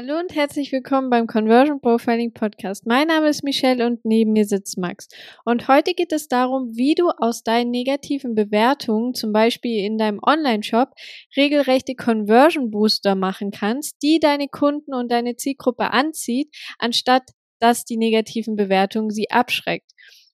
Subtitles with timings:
[0.00, 2.86] Hallo und herzlich willkommen beim Conversion Profiling Podcast.
[2.86, 5.08] Mein Name ist Michelle und neben mir sitzt Max.
[5.44, 10.20] Und heute geht es darum, wie du aus deinen negativen Bewertungen, zum Beispiel in deinem
[10.24, 10.90] Online-Shop,
[11.36, 17.96] regelrechte Conversion Booster machen kannst, die deine Kunden und deine Zielgruppe anzieht, anstatt dass die
[17.96, 19.90] negativen Bewertungen sie abschreckt.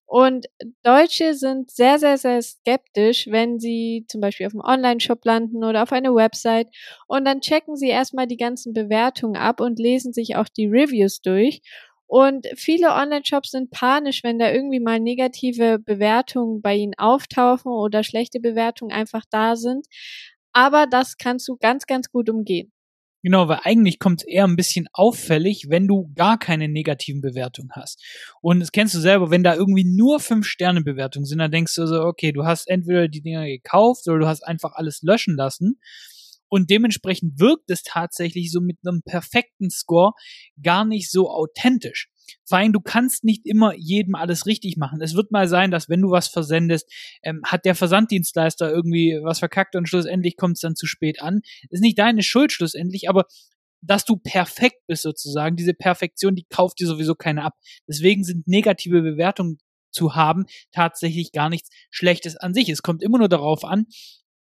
[0.07, 0.47] Und
[0.83, 5.83] Deutsche sind sehr, sehr, sehr skeptisch, wenn sie zum Beispiel auf einem Online-Shop landen oder
[5.83, 6.69] auf eine Website
[7.09, 11.21] und dann checken sie erstmal die ganzen Bewertungen ab und lesen sich auch die Reviews
[11.23, 11.63] durch.
[12.07, 18.05] Und viele Online-Shops sind panisch, wenn da irgendwie mal negative Bewertungen bei ihnen auftauchen oder
[18.05, 19.87] schlechte Bewertungen einfach da sind.
[20.53, 22.71] Aber das kannst du ganz, ganz gut umgehen.
[23.25, 27.71] Genau, weil eigentlich kommt es eher ein bisschen auffällig, wenn du gar keine negativen Bewertungen
[27.73, 28.05] hast.
[28.43, 31.75] Und das kennst du selber, wenn da irgendwie nur fünf Sterne Bewertungen sind, dann denkst
[31.75, 35.37] du so, okay, du hast entweder die Dinger gekauft oder du hast einfach alles löschen
[35.37, 35.81] lassen.
[36.49, 40.13] Und dementsprechend wirkt es tatsächlich so mit einem perfekten Score
[40.63, 42.11] gar nicht so authentisch.
[42.45, 45.01] Vor du kannst nicht immer jedem alles richtig machen.
[45.01, 46.91] Es wird mal sein, dass wenn du was versendest,
[47.23, 51.43] ähm, hat der Versanddienstleister irgendwie was verkackt und schlussendlich kommt es dann zu spät an.
[51.71, 53.27] ist nicht deine Schuld schlussendlich, aber
[53.81, 57.55] dass du perfekt bist sozusagen, diese Perfektion, die kauft dir sowieso keiner ab.
[57.87, 59.59] Deswegen sind negative Bewertungen
[59.91, 62.69] zu haben tatsächlich gar nichts Schlechtes an sich.
[62.69, 63.87] Es kommt immer nur darauf an,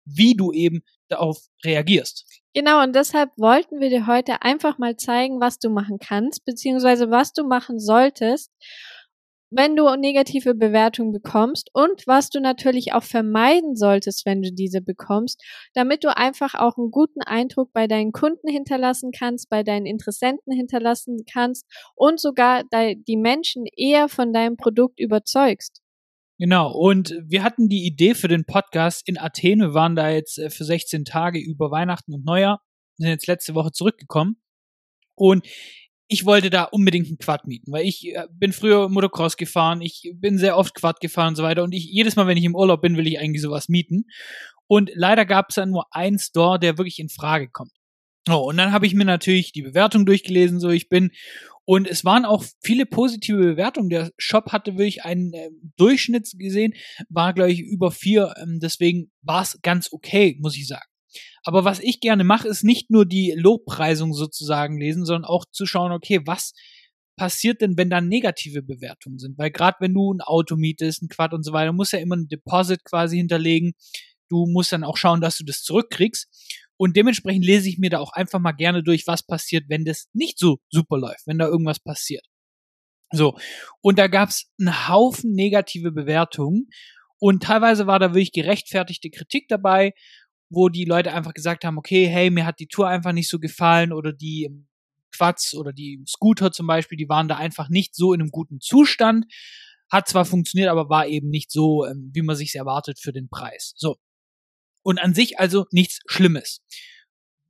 [0.05, 2.27] wie du eben darauf reagierst.
[2.57, 7.11] Genau, und deshalb wollten wir dir heute einfach mal zeigen, was du machen kannst, beziehungsweise
[7.11, 8.53] was du machen solltest,
[9.51, 14.81] wenn du negative Bewertungen bekommst und was du natürlich auch vermeiden solltest, wenn du diese
[14.81, 15.43] bekommst,
[15.75, 20.53] damit du einfach auch einen guten Eindruck bei deinen Kunden hinterlassen kannst, bei deinen Interessenten
[20.53, 25.84] hinterlassen kannst und sogar die Menschen eher von deinem Produkt überzeugst.
[26.39, 29.61] Genau, und wir hatten die Idee für den Podcast in Athen.
[29.61, 32.61] Wir waren da jetzt äh, für 16 Tage über Weihnachten und Neujahr,
[32.97, 34.37] sind jetzt letzte Woche zurückgekommen.
[35.15, 35.47] Und
[36.09, 40.13] ich wollte da unbedingt einen Quad mieten, weil ich äh, bin früher Motocross gefahren, ich
[40.17, 41.63] bin sehr oft Quad gefahren und so weiter.
[41.63, 44.07] Und ich, jedes Mal, wenn ich im Urlaub bin, will ich eigentlich sowas mieten.
[44.67, 47.73] Und leider gab es dann nur einen Store, der wirklich in Frage kommt.
[48.29, 51.11] Oh, und dann habe ich mir natürlich die Bewertung durchgelesen, so ich bin.
[51.67, 53.89] Und es waren auch viele positive Bewertungen.
[53.89, 56.75] Der Shop hatte wirklich einen äh, Durchschnitt gesehen,
[57.09, 58.35] war, glaube ich, über vier.
[58.41, 60.85] Ähm, deswegen war es ganz okay, muss ich sagen.
[61.43, 65.67] Aber was ich gerne mache, ist nicht nur die Lobpreisung sozusagen lesen, sondern auch zu
[65.67, 66.53] schauen, okay, was
[67.17, 69.39] passiert denn, wenn da negative Bewertungen sind?
[69.39, 72.17] Weil gerade wenn du ein Auto mietest, ein Quad und so weiter, musst ja immer
[72.17, 73.75] ein Deposit quasi hinterlegen.
[74.31, 76.29] Du musst dann auch schauen, dass du das zurückkriegst.
[76.77, 80.09] Und dementsprechend lese ich mir da auch einfach mal gerne durch, was passiert, wenn das
[80.13, 82.25] nicht so super läuft, wenn da irgendwas passiert.
[83.13, 83.39] So,
[83.81, 86.69] und da gab's einen Haufen negative Bewertungen
[87.21, 89.93] und teilweise war da wirklich gerechtfertigte Kritik dabei,
[90.51, 93.39] wo die Leute einfach gesagt haben, okay, hey, mir hat die Tour einfach nicht so
[93.39, 94.51] gefallen oder die
[95.17, 98.61] Quads oder die Scooter zum Beispiel, die waren da einfach nicht so in einem guten
[98.61, 99.27] Zustand.
[99.91, 103.29] Hat zwar funktioniert, aber war eben nicht so, ähm, wie man sich erwartet für den
[103.29, 103.75] Preis.
[103.77, 103.97] So.
[104.85, 106.61] Und an sich also nichts Schlimmes.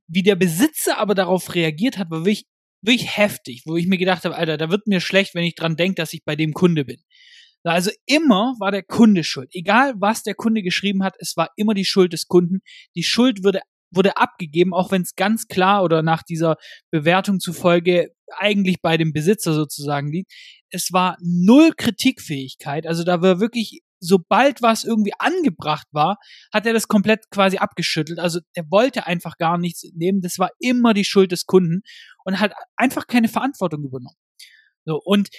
[0.07, 2.45] Wie der Besitzer aber darauf reagiert hat, war wirklich,
[2.81, 5.75] wirklich heftig, wo ich mir gedacht habe, Alter, da wird mir schlecht, wenn ich dran
[5.75, 7.01] denke, dass ich bei dem Kunde bin.
[7.63, 9.49] Also immer war der Kunde schuld.
[9.51, 12.59] Egal was der Kunde geschrieben hat, es war immer die Schuld des Kunden.
[12.95, 16.57] Die Schuld wurde, wurde abgegeben, auch wenn es ganz klar oder nach dieser
[16.91, 20.31] Bewertung zufolge eigentlich bei dem Besitzer sozusagen liegt.
[20.69, 22.85] Es war null Kritikfähigkeit.
[22.85, 26.17] Also da war wirklich sobald was irgendwie angebracht war,
[26.53, 28.19] hat er das komplett quasi abgeschüttelt.
[28.19, 30.21] Also er wollte einfach gar nichts nehmen.
[30.21, 31.81] Das war immer die Schuld des Kunden
[32.23, 34.17] und hat einfach keine Verantwortung übernommen.
[34.85, 35.29] So, und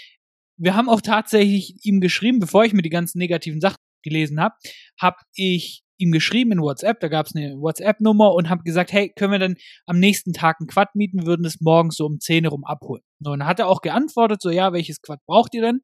[0.59, 4.55] wir haben auch tatsächlich ihm geschrieben, bevor ich mir die ganzen negativen Sachen gelesen habe,
[5.01, 9.13] habe ich ihm geschrieben in WhatsApp, da gab es eine WhatsApp-Nummer und habe gesagt, hey,
[9.17, 9.57] können wir dann
[9.87, 13.03] am nächsten Tag ein Quad mieten, würden es morgens so um 10 rum abholen.
[13.21, 15.81] So, und dann hat er auch geantwortet, so ja, welches Quad braucht ihr denn?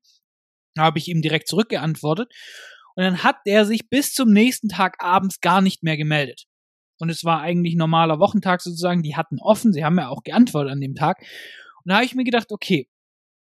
[0.75, 2.33] Da habe ich ihm direkt zurückgeantwortet.
[2.95, 6.45] Und dann hat der sich bis zum nächsten Tag abends gar nicht mehr gemeldet.
[6.99, 9.03] Und es war eigentlich normaler Wochentag sozusagen.
[9.03, 9.73] Die hatten offen.
[9.73, 11.21] Sie haben ja auch geantwortet an dem Tag.
[11.85, 12.89] Und da habe ich mir gedacht, okay,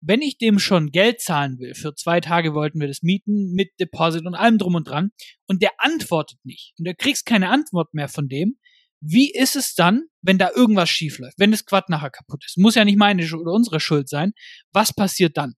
[0.01, 3.71] wenn ich dem schon Geld zahlen will, für zwei Tage wollten wir das mieten, mit
[3.81, 5.11] Deposit und allem drum und dran,
[5.47, 8.59] und der antwortet nicht, und du kriegst keine Antwort mehr von dem,
[9.01, 12.59] wie ist es dann, wenn da irgendwas schief läuft, wenn das Quad nachher kaputt ist?
[12.59, 14.33] Muss ja nicht meine oder unsere Schuld sein.
[14.73, 15.55] Was passiert dann?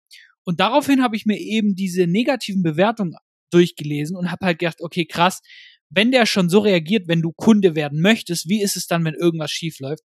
[0.50, 3.14] Und daraufhin habe ich mir eben diese negativen Bewertungen
[3.52, 5.42] durchgelesen und habe halt gedacht, okay, krass,
[5.90, 9.14] wenn der schon so reagiert, wenn du Kunde werden möchtest, wie ist es dann, wenn
[9.14, 10.02] irgendwas schief läuft?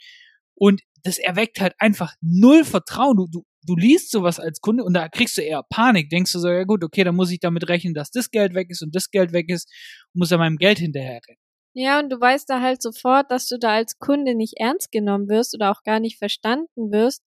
[0.53, 3.17] Und das erweckt halt einfach null Vertrauen.
[3.17, 6.11] Du, du, du liest sowas als Kunde und da kriegst du eher Panik.
[6.11, 8.69] Denkst du so, ja gut, okay, dann muss ich damit rechnen, dass das Geld weg
[8.69, 9.67] ist und das Geld weg ist
[10.13, 11.39] und muss ja meinem Geld hinterher rennen.
[11.73, 15.27] Ja, und du weißt da halt sofort, dass du da als Kunde nicht ernst genommen
[15.27, 17.23] wirst oder auch gar nicht verstanden wirst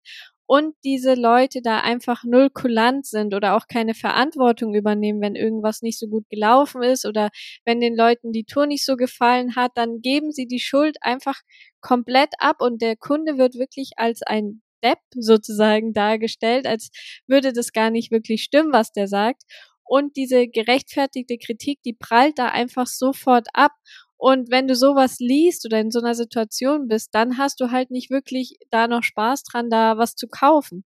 [0.49, 5.83] und diese Leute da einfach null kulant sind oder auch keine Verantwortung übernehmen, wenn irgendwas
[5.83, 7.29] nicht so gut gelaufen ist oder
[7.67, 11.39] wenn den Leuten die Tour nicht so gefallen hat, dann geben sie die Schuld einfach
[11.83, 16.89] komplett ab und der Kunde wird wirklich als ein Depp sozusagen dargestellt, als
[17.27, 19.43] würde das gar nicht wirklich stimmen, was der sagt.
[19.85, 23.73] Und diese gerechtfertigte Kritik, die prallt da einfach sofort ab.
[24.19, 27.91] Und wenn du sowas liest oder in so einer Situation bist, dann hast du halt
[27.93, 30.85] nicht wirklich da noch Spaß dran, da was zu kaufen.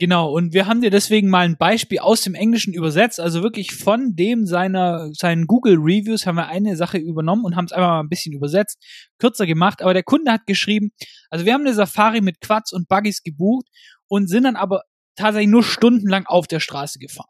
[0.00, 3.74] Genau, und wir haben dir deswegen mal ein Beispiel aus dem Englischen übersetzt, also wirklich
[3.74, 7.88] von dem seiner, seinen Google Reviews haben wir eine Sache übernommen und haben es einfach
[7.88, 8.82] mal ein bisschen übersetzt,
[9.18, 10.90] kürzer gemacht, aber der Kunde hat geschrieben,
[11.28, 13.66] also wir haben eine Safari mit Quads und Buggies gebucht
[14.08, 14.84] und sind dann aber
[15.16, 17.28] tatsächlich nur stundenlang auf der Straße gefahren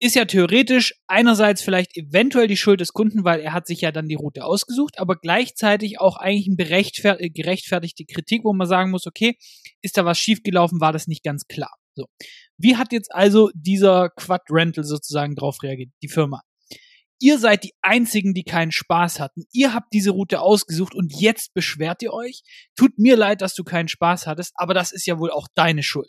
[0.00, 3.92] ist ja theoretisch einerseits vielleicht eventuell die Schuld des Kunden, weil er hat sich ja
[3.92, 8.90] dann die Route ausgesucht, aber gleichzeitig auch eigentlich eine äh, gerechtfertigte Kritik, wo man sagen
[8.90, 9.36] muss, okay,
[9.82, 11.74] ist da was schiefgelaufen, war das nicht ganz klar.
[11.94, 12.06] So.
[12.56, 16.40] Wie hat jetzt also dieser Quad Rental sozusagen drauf reagiert, die Firma?
[17.22, 19.44] Ihr seid die einzigen, die keinen Spaß hatten.
[19.52, 22.42] Ihr habt diese Route ausgesucht und jetzt beschwert ihr euch?
[22.74, 25.82] Tut mir leid, dass du keinen Spaß hattest, aber das ist ja wohl auch deine
[25.82, 26.08] Schuld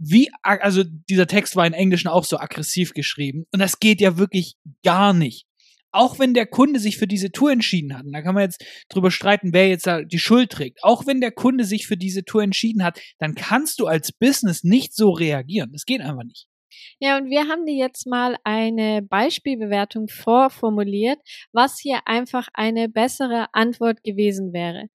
[0.00, 4.16] wie, also dieser Text war in Englischen auch so aggressiv geschrieben und das geht ja
[4.16, 5.46] wirklich gar nicht.
[5.92, 8.64] Auch wenn der Kunde sich für diese Tour entschieden hat, und da kann man jetzt
[8.88, 10.84] drüber streiten, wer jetzt da die Schuld trägt.
[10.84, 14.62] Auch wenn der Kunde sich für diese Tour entschieden hat, dann kannst du als Business
[14.62, 15.72] nicht so reagieren.
[15.72, 16.46] Das geht einfach nicht.
[17.00, 21.18] Ja, und wir haben dir jetzt mal eine Beispielbewertung vorformuliert,
[21.52, 24.86] was hier einfach eine bessere Antwort gewesen wäre.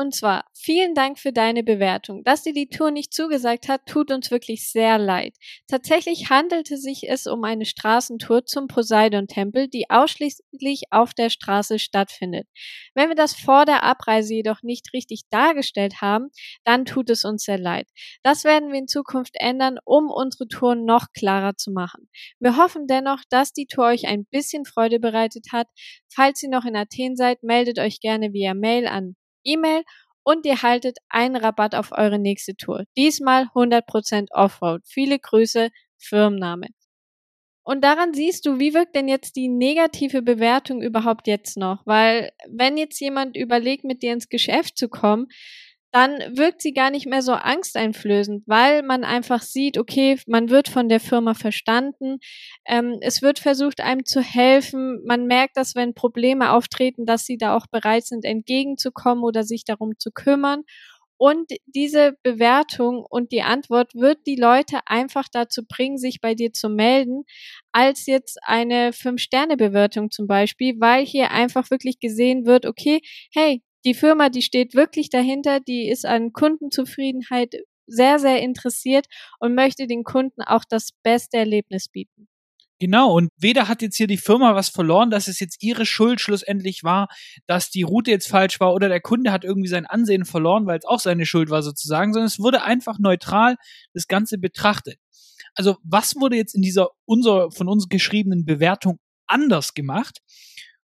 [0.00, 2.24] Und zwar, vielen Dank für deine Bewertung.
[2.24, 5.36] Dass dir die Tour nicht zugesagt hat, tut uns wirklich sehr leid.
[5.68, 12.48] Tatsächlich handelte sich es um eine Straßentour zum Poseidon-Tempel, die ausschließlich auf der Straße stattfindet.
[12.94, 16.30] Wenn wir das vor der Abreise jedoch nicht richtig dargestellt haben,
[16.64, 17.86] dann tut es uns sehr leid.
[18.22, 22.08] Das werden wir in Zukunft ändern, um unsere Tour noch klarer zu machen.
[22.38, 25.66] Wir hoffen dennoch, dass die Tour euch ein bisschen Freude bereitet hat.
[26.08, 29.14] Falls ihr noch in Athen seid, meldet euch gerne via Mail an
[29.44, 29.82] E-Mail
[30.22, 32.84] und ihr haltet einen Rabatt auf eure nächste Tour.
[32.96, 34.82] Diesmal 100% Offroad.
[34.86, 36.68] Viele Grüße, Firmenname.
[37.62, 41.82] Und daran siehst du, wie wirkt denn jetzt die negative Bewertung überhaupt jetzt noch?
[41.84, 45.28] Weil wenn jetzt jemand überlegt, mit dir ins Geschäft zu kommen,
[45.92, 50.68] dann wirkt sie gar nicht mehr so angsteinflößend, weil man einfach sieht, okay, man wird
[50.68, 52.18] von der Firma verstanden,
[52.66, 57.38] ähm, es wird versucht, einem zu helfen, man merkt, dass wenn Probleme auftreten, dass sie
[57.38, 60.62] da auch bereit sind, entgegenzukommen oder sich darum zu kümmern.
[61.18, 66.52] Und diese Bewertung und die Antwort wird die Leute einfach dazu bringen, sich bei dir
[66.54, 67.24] zu melden,
[67.72, 73.02] als jetzt eine Fünf-Sterne-Bewertung zum Beispiel, weil hier einfach wirklich gesehen wird, okay,
[73.34, 77.54] hey, die Firma, die steht wirklich dahinter, die ist an Kundenzufriedenheit
[77.86, 79.06] sehr, sehr interessiert
[79.38, 82.28] und möchte den Kunden auch das beste Erlebnis bieten.
[82.80, 86.18] Genau, und weder hat jetzt hier die Firma was verloren, dass es jetzt ihre Schuld
[86.18, 87.08] schlussendlich war,
[87.46, 90.78] dass die Route jetzt falsch war oder der Kunde hat irgendwie sein Ansehen verloren, weil
[90.78, 93.56] es auch seine Schuld war sozusagen, sondern es wurde einfach neutral
[93.92, 94.98] das Ganze betrachtet.
[95.54, 100.20] Also was wurde jetzt in dieser unser, von uns geschriebenen Bewertung anders gemacht?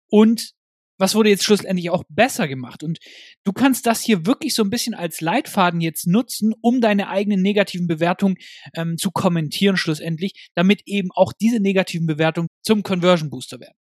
[0.07, 0.53] Und
[1.01, 2.83] was wurde jetzt schlussendlich auch besser gemacht.
[2.83, 2.99] Und
[3.45, 7.43] du kannst das hier wirklich so ein bisschen als Leitfaden jetzt nutzen, um deine eigenen
[7.43, 8.37] negativen Bewertungen
[8.75, 13.80] ähm, zu kommentieren schlussendlich, damit eben auch diese negativen Bewertungen zum Conversion Booster werden.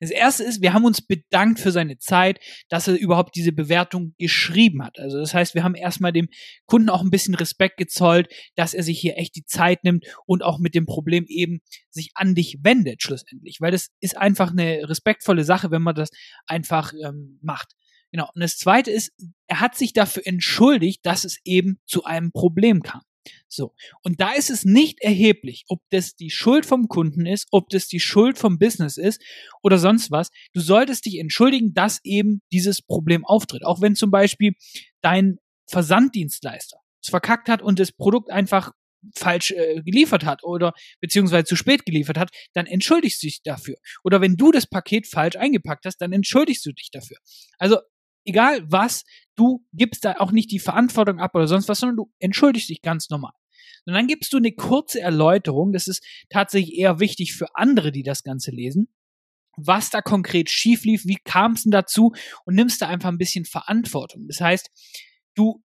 [0.00, 4.14] Das erste ist, wir haben uns bedankt für seine Zeit, dass er überhaupt diese Bewertung
[4.18, 4.98] geschrieben hat.
[4.98, 6.28] Also das heißt, wir haben erstmal dem
[6.66, 10.42] Kunden auch ein bisschen Respekt gezollt, dass er sich hier echt die Zeit nimmt und
[10.42, 14.88] auch mit dem Problem eben sich an dich wendet schlussendlich, weil das ist einfach eine
[14.88, 16.10] respektvolle Sache, wenn man das
[16.46, 17.74] einfach ähm, macht.
[18.12, 18.28] Genau.
[18.34, 19.10] Und das zweite ist,
[19.46, 23.00] er hat sich dafür entschuldigt, dass es eben zu einem Problem kam.
[23.48, 23.74] So.
[24.02, 27.86] Und da ist es nicht erheblich, ob das die Schuld vom Kunden ist, ob das
[27.86, 29.22] die Schuld vom Business ist
[29.62, 30.30] oder sonst was.
[30.52, 33.64] Du solltest dich entschuldigen, dass eben dieses Problem auftritt.
[33.64, 34.54] Auch wenn zum Beispiel
[35.00, 35.38] dein
[35.68, 38.72] Versanddienstleister es verkackt hat und das Produkt einfach
[39.14, 43.76] falsch äh, geliefert hat oder beziehungsweise zu spät geliefert hat, dann entschuldigst du dich dafür.
[44.04, 47.16] Oder wenn du das Paket falsch eingepackt hast, dann entschuldigst du dich dafür.
[47.58, 47.78] Also
[48.24, 49.04] egal was,
[49.36, 52.82] du gibst da auch nicht die Verantwortung ab oder sonst was, sondern du entschuldigst dich
[52.82, 53.32] ganz normal.
[53.84, 58.04] Und dann gibst du eine kurze Erläuterung, das ist tatsächlich eher wichtig für andere, die
[58.04, 58.88] das Ganze lesen,
[59.56, 62.12] was da konkret schief lief, wie kam es denn dazu
[62.44, 64.26] und nimmst da einfach ein bisschen Verantwortung.
[64.28, 64.70] Das heißt,
[65.34, 65.62] du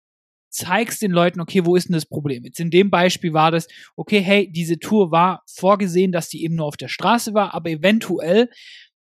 [0.48, 2.44] zeigst den Leuten, okay, wo ist denn das Problem?
[2.44, 6.54] Jetzt in dem Beispiel war das, okay, hey, diese Tour war vorgesehen, dass die eben
[6.54, 8.48] nur auf der Straße war, aber eventuell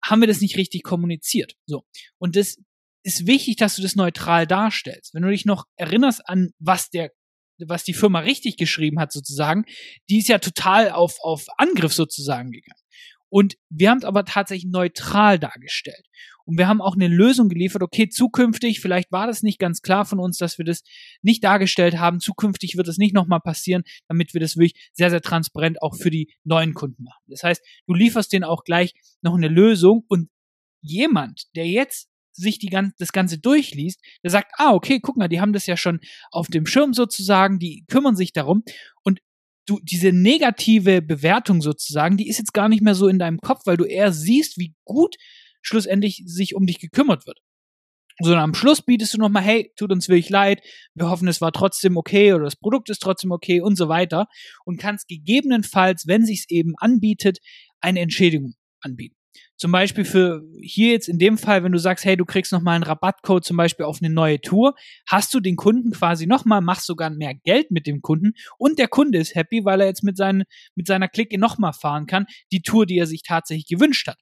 [0.03, 1.55] haben wir das nicht richtig kommuniziert.
[1.65, 1.83] So.
[2.17, 2.57] Und das
[3.05, 5.13] ist wichtig, dass du das neutral darstellst.
[5.13, 7.11] Wenn du dich noch erinnerst an, was der
[7.57, 9.63] was die Firma richtig geschrieben hat sozusagen,
[10.09, 12.81] die ist ja total auf, auf Angriff sozusagen gegangen.
[13.29, 16.05] Und wir haben es aber tatsächlich neutral dargestellt.
[16.45, 20.05] Und wir haben auch eine Lösung geliefert, okay, zukünftig, vielleicht war das nicht ganz klar
[20.05, 20.83] von uns, dass wir das
[21.21, 25.21] nicht dargestellt haben, zukünftig wird es nicht nochmal passieren, damit wir das wirklich sehr, sehr
[25.21, 27.23] transparent auch für die neuen Kunden machen.
[27.27, 30.29] Das heißt, du lieferst denen auch gleich noch eine Lösung und
[30.81, 35.27] jemand, der jetzt sich die ganz, das Ganze durchliest, der sagt, ah, okay, guck mal,
[35.27, 35.99] die haben das ja schon
[36.31, 38.63] auf dem Schirm sozusagen, die kümmern sich darum
[39.03, 39.19] und
[39.65, 43.61] du, diese negative Bewertung sozusagen, die ist jetzt gar nicht mehr so in deinem Kopf,
[43.65, 45.15] weil du eher siehst, wie gut
[45.61, 47.39] schlussendlich sich um dich gekümmert wird.
[48.21, 50.61] Sondern am Schluss bietest du nochmal, hey, tut uns wirklich leid,
[50.93, 54.27] wir hoffen, es war trotzdem okay oder das Produkt ist trotzdem okay und so weiter
[54.63, 57.39] und kannst gegebenenfalls, wenn sich's eben anbietet,
[57.81, 59.15] eine Entschädigung anbieten.
[59.57, 62.75] Zum Beispiel für hier jetzt in dem Fall, wenn du sagst, hey, du kriegst nochmal
[62.75, 64.75] einen Rabattcode zum Beispiel auf eine neue Tour,
[65.07, 68.89] hast du den Kunden quasi nochmal, machst sogar mehr Geld mit dem Kunden und der
[68.89, 70.43] Kunde ist happy, weil er jetzt mit, seinen,
[70.75, 74.17] mit seiner Clique nochmal fahren kann, die Tour, die er sich tatsächlich gewünscht hat.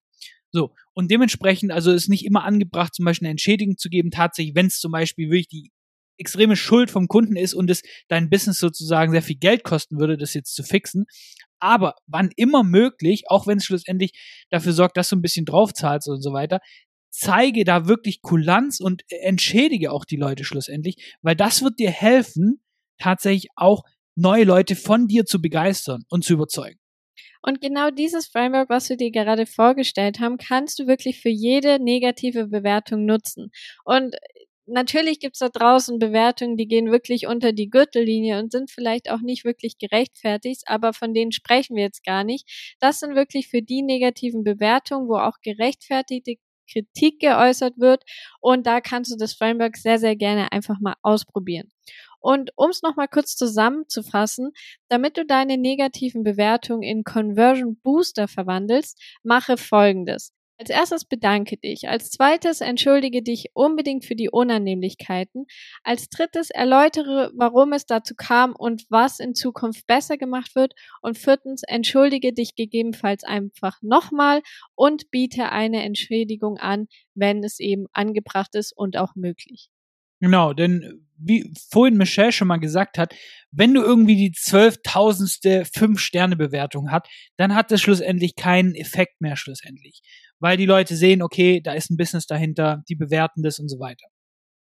[0.51, 4.55] So, und dementsprechend, also ist nicht immer angebracht, zum Beispiel eine Entschädigung zu geben, tatsächlich,
[4.55, 5.71] wenn es zum Beispiel wirklich die
[6.17, 10.15] extreme Schuld vom Kunden ist und es dein Business sozusagen sehr viel Geld kosten würde,
[10.15, 11.05] das jetzt zu fixen.
[11.63, 14.11] Aber wann immer möglich, auch wenn es schlussendlich
[14.49, 16.59] dafür sorgt, dass du ein bisschen draufzahlst und so weiter,
[17.09, 22.61] zeige da wirklich Kulanz und entschädige auch die Leute schlussendlich, weil das wird dir helfen,
[22.97, 23.83] tatsächlich auch
[24.15, 26.79] neue Leute von dir zu begeistern und zu überzeugen.
[27.41, 31.81] Und genau dieses Framework, was wir dir gerade vorgestellt haben, kannst du wirklich für jede
[31.81, 33.51] negative Bewertung nutzen.
[33.85, 34.15] Und
[34.65, 39.21] natürlich gibt's da draußen Bewertungen, die gehen wirklich unter die Gürtellinie und sind vielleicht auch
[39.21, 42.75] nicht wirklich gerechtfertigt, aber von denen sprechen wir jetzt gar nicht.
[42.79, 46.35] Das sind wirklich für die negativen Bewertungen, wo auch gerechtfertigte
[46.71, 48.03] Kritik geäußert wird
[48.39, 51.69] und da kannst du das Framework sehr, sehr gerne einfach mal ausprobieren.
[52.19, 54.51] Und um es nochmal kurz zusammenzufassen,
[54.87, 60.31] damit du deine negativen Bewertungen in Conversion Booster verwandelst, mache folgendes.
[60.59, 61.89] Als erstes bedanke dich.
[61.89, 65.45] Als zweites entschuldige dich unbedingt für die Unannehmlichkeiten.
[65.83, 70.73] Als drittes erläutere, warum es dazu kam und was in Zukunft besser gemacht wird.
[71.01, 74.41] Und viertens entschuldige dich gegebenenfalls einfach nochmal
[74.75, 79.69] und biete eine Entschädigung an, wenn es eben angebracht ist und auch möglich.
[80.19, 83.13] Genau, denn wie vorhin Michelle schon mal gesagt hat,
[83.51, 90.01] wenn du irgendwie die zwölftausendste Fünf-Sterne-Bewertung hat, dann hat das schlussendlich keinen Effekt mehr schlussendlich
[90.43, 93.79] weil die Leute sehen, okay, da ist ein Business dahinter, die bewerten das und so
[93.79, 94.05] weiter.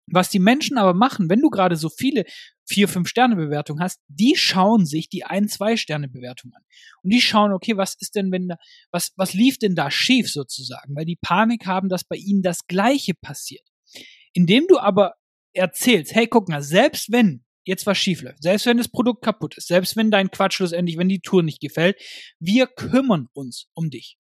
[0.09, 2.25] Was die Menschen aber machen, wenn du gerade so viele
[2.67, 6.63] vier, fünf Sterne Bewertungen hast, die schauen sich die ein, zwei Sterne Bewertung an.
[7.05, 8.57] Und die schauen, okay, was ist denn, wenn da,
[8.91, 10.97] was, was lief denn da schief sozusagen?
[10.97, 13.69] Weil die Panik haben, dass bei ihnen das Gleiche passiert.
[14.33, 15.15] Indem du aber
[15.53, 19.57] erzählst, hey, guck mal, selbst wenn jetzt was schief läuft, selbst wenn das Produkt kaputt
[19.57, 21.97] ist, selbst wenn dein Quatsch schlussendlich, wenn die Tour nicht gefällt,
[22.41, 24.20] wir kümmern uns um dich.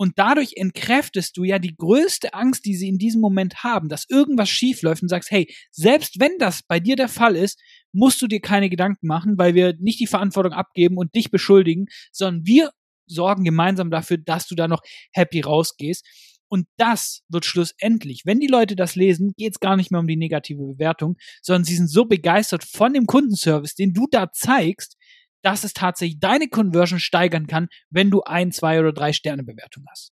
[0.00, 4.08] Und dadurch entkräftest du ja die größte Angst, die sie in diesem Moment haben, dass
[4.08, 7.60] irgendwas schief läuft und sagst, hey, selbst wenn das bei dir der Fall ist,
[7.92, 11.86] musst du dir keine Gedanken machen, weil wir nicht die Verantwortung abgeben und dich beschuldigen,
[12.12, 12.70] sondern wir
[13.06, 16.06] sorgen gemeinsam dafür, dass du da noch happy rausgehst.
[16.48, 20.06] Und das wird schlussendlich, wenn die Leute das lesen, geht es gar nicht mehr um
[20.06, 24.96] die negative Bewertung, sondern sie sind so begeistert von dem Kundenservice, den du da zeigst,
[25.42, 29.84] dass es tatsächlich deine Conversion steigern kann, wenn du ein, zwei oder drei Sterne Bewertung
[29.90, 30.12] hast.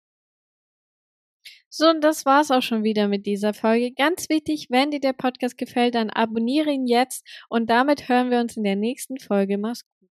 [1.75, 3.93] So, und das war's auch schon wieder mit dieser Folge.
[3.93, 8.41] Ganz wichtig, wenn dir der Podcast gefällt, dann abonniere ihn jetzt und damit hören wir
[8.41, 9.57] uns in der nächsten Folge.
[9.57, 9.92] Mach's gut.